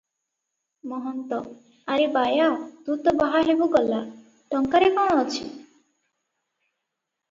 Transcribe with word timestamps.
ମହନ୍ତ- 0.93 1.41
ଆରେ 1.97 2.07
ବାୟା! 2.17 2.49
ତୁ 2.89 2.97
ତ 3.05 3.15
ବାହା 3.23 3.45
ହେବୁ 3.53 3.71
ଗଲା, 3.79 4.03
ଟଙ୍କାରେ 4.59 4.93
କଣ 5.01 5.09
ଅଛି? 5.23 5.51